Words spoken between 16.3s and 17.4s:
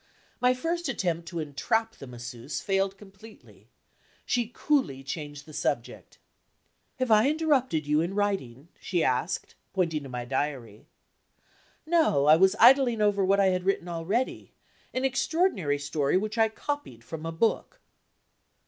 I copied from a